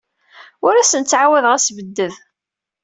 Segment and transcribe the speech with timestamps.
[0.65, 2.13] Ur asen-ttɛawadeɣ assebded.